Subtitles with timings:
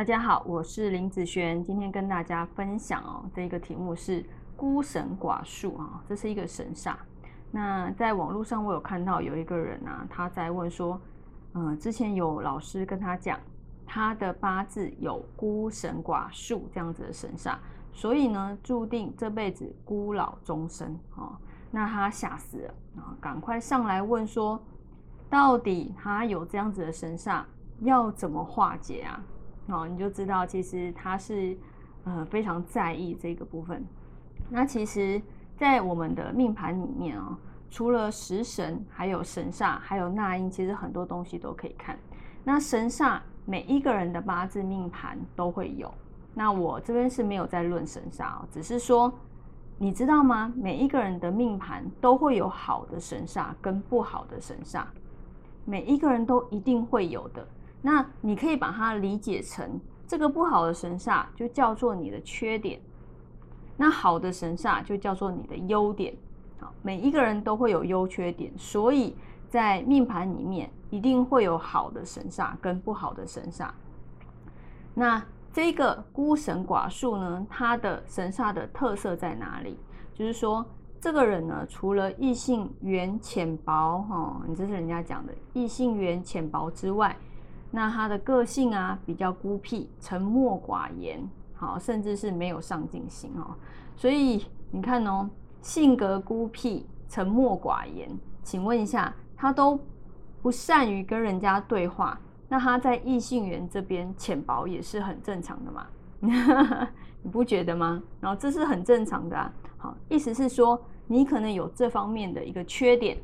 [0.00, 4.24] 大家好，我是林子璇，今天跟大家分享哦，这一个题目是
[4.56, 6.94] 孤神寡术啊，这是一个神煞。
[7.50, 10.98] 那在网络上我有看到有一个人啊，他在问说，
[11.52, 13.38] 嗯，之前有老师跟他讲，
[13.84, 17.58] 他的八字有孤神寡术这样子的神煞，
[17.92, 21.36] 所以呢，注定这辈子孤老终生哦。
[21.70, 24.58] 那他吓死了啊，赶快上来问说，
[25.28, 27.44] 到底他有这样子的神煞？
[27.80, 29.22] 要怎么化解啊？
[29.72, 31.56] 哦，你就知道其实他是
[32.04, 33.84] 呃非常在意这个部分。
[34.48, 35.20] 那其实，
[35.56, 37.38] 在我们的命盘里面啊，
[37.70, 41.98] 除了食神，还有神煞，还有纳音，其实很多东西都可以看。
[42.42, 45.92] 那神煞每一个人的八字命盘都会有。
[46.34, 49.12] 那我这边是没有在论神煞哦，只是说
[49.78, 50.52] 你知道吗？
[50.56, 54.84] 每一个人的命盘都会有好的神煞跟不好的神煞，
[55.64, 57.46] 每一个人都一定会有的。
[57.82, 62.80] 那你可以把它理解成这个不好的神煞就叫做你的缺点，
[63.76, 66.14] 那好的神煞就叫做你的优点。
[66.58, 69.16] 好，每一个人都会有优缺点，所以
[69.48, 73.70] 在命盘里面一定会有好的神煞跟不好的神煞。
[74.92, 79.78] 那这个孤神寡术呢，它的神煞的特色在哪里？
[80.12, 80.66] 就是说，
[81.00, 87.16] 这个人呢，除了异性缘浅薄，哈，你这是人家讲的异性缘浅薄之外，
[87.70, 91.22] 那他的个性啊，比较孤僻、沉默寡言，
[91.54, 93.54] 好，甚至是没有上进心哦。
[93.94, 95.28] 所以你看哦，
[95.60, 98.10] 性格孤僻、沉默寡言，
[98.42, 99.78] 请问一下，他都
[100.42, 105.86] 不善于跟人家对话，那他在异性缘这边浅薄也是很正常的嘛？
[107.22, 108.02] 你不觉得吗？
[108.20, 109.52] 然后这是很正常的啊。
[109.76, 113.16] 好，意思是说你可能有这方面的一个缺点，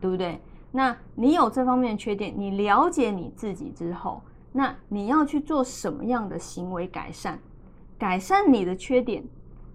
[0.00, 0.40] 对不对？
[0.70, 7.38] 那你有这方面的缺点，你了解你自己之后，那你要去做什么样的行为改善？
[7.98, 9.24] 改善你的缺点，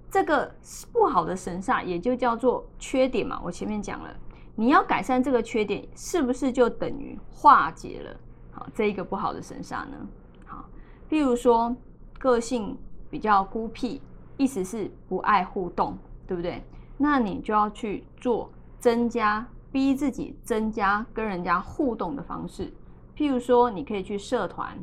[0.09, 0.49] 这个
[0.91, 3.41] 不好的神煞也就叫做缺点嘛。
[3.43, 4.15] 我前面讲了，
[4.55, 8.15] 你要改善这个缺点，是不是就等于化解了
[8.51, 9.97] 好这一个不好的神煞呢？
[10.45, 10.63] 好，
[11.09, 11.75] 譬如说
[12.19, 12.77] 个性
[13.09, 13.99] 比较孤僻，
[14.37, 15.97] 意思是不爱互动，
[16.27, 16.63] 对不对？
[16.97, 19.45] 那你就要去做增加。
[19.73, 22.71] 逼自己增加跟人家互动的方式，
[23.17, 24.77] 譬如说，你可以去社团，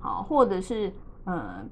[0.00, 0.92] 好，或者是
[1.24, 1.64] 呃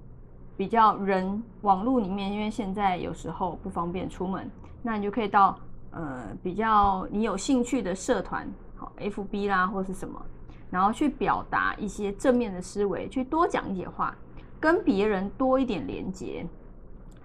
[0.57, 4.49] 比较人网络里面，因为现在有时候不方便出门，
[4.83, 5.59] 那你就可以到
[5.91, 10.25] 呃比较你有兴趣的社团，好，FB 啦或是什么，
[10.71, 14.17] 然后去表达一些正面的思维，去多讲一些话，
[14.61, 16.47] 跟别人多一点连接，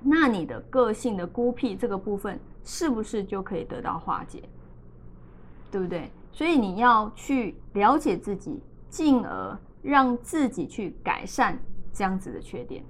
[0.02, 4.42] 那你的个性的孤僻这个部分是不是就可以得到化解？
[5.76, 6.10] 对不对？
[6.32, 11.60] 所以你要去了解自己，进而让自己去改善
[11.92, 12.82] 这样子的缺点。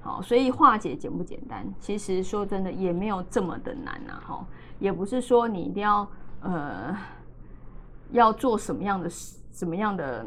[0.00, 1.70] 好，所以化解简不简单？
[1.78, 4.18] 其实说真的，也没有这么的难呐。
[4.26, 4.46] 哈，
[4.78, 6.08] 也不是说你一定要
[6.40, 6.96] 呃
[8.10, 10.24] 要做什么样的事什么样的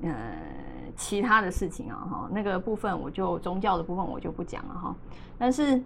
[0.00, 0.10] 呃
[0.96, 2.08] 其他的事情啊。
[2.10, 4.96] 哈，那个部分我就宗教的部分我就不讲了哈。
[5.36, 5.78] 但是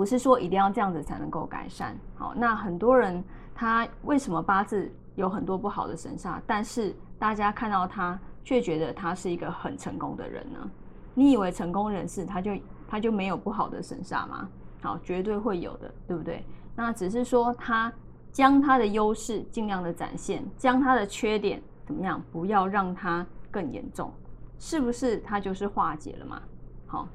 [0.00, 1.94] 不是说一定要这样子才能够改善？
[2.14, 3.22] 好，那很多人。
[3.54, 10.70] 他为什么八字有很多不好的神煞，但是大家看到他却觉得他是一个很成功的人呢？
[11.12, 12.52] 你以为成功人士他就
[12.88, 14.48] 他就没有不好的神煞吗？
[14.80, 16.42] 好，绝对会有的，对不对？
[16.74, 17.92] 那只是说他
[18.32, 24.10] 将他的优势尽量的展现，将他的缺点怎么样，不要让他更严重，
[24.58, 25.18] 是不是？
[25.18, 26.40] 他就是化解了嘛？
[26.86, 27.06] 好，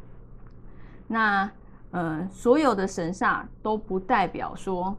[1.08, 1.50] 那
[1.96, 4.94] 呃，所有的神煞都不代表说。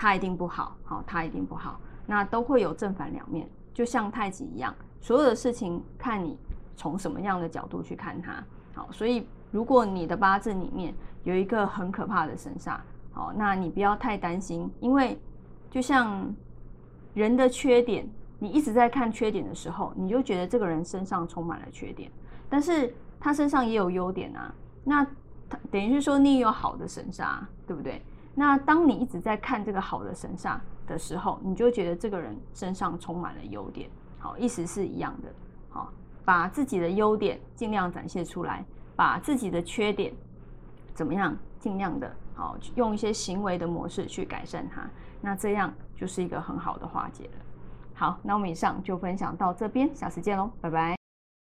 [0.00, 6.38] 它一定不好，好，它一定不好，那都会有正反两面，就像太极一样，所有的事情看你
[6.76, 8.40] 从什么样的角度去看它，
[8.74, 10.94] 好，所以如果你的八字里面
[11.24, 12.78] 有一个很可怕的神煞，
[13.10, 15.20] 好，那你不要太担心，因为
[15.68, 16.32] 就像
[17.12, 18.08] 人的缺点，
[18.38, 22.08] 你一直在看缺点的时候，你就觉得这个人身上充满了缺点，
[22.48, 24.54] 但是他身上也有优点啊，
[24.84, 25.04] 那
[25.70, 28.02] 等于是说你有好的神煞，对不对？
[28.34, 35.28] 那当你一直在看这个好的神煞的时候，你就觉得这个人身上充满了优点，好，意思是一样的，
[35.70, 35.92] 好，
[36.24, 38.64] 把自己的优点尽量展现出来，
[38.94, 40.12] 把自己的缺点
[40.94, 44.88] 怎么样，尽量的好，用一些行为的模式去改善它，
[45.20, 47.30] 那这样就是一个很好的化解了。
[47.94, 50.97] 好，那我们以上就分享到这边，下次见喽，拜拜。